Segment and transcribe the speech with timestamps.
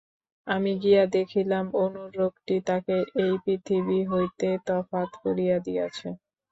[0.47, 6.07] আমি গিয়া দেখিলাম, অনুর রোগটি তাকে এই পৃথিবী হইতে তফাত করিয়া দিয়াছে।